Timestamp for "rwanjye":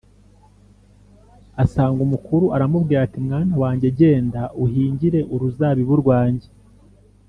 6.01-6.47